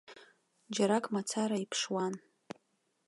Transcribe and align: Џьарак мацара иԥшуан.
Џьарак 0.73 1.05
мацара 1.13 1.57
иԥшуан. 1.63 2.13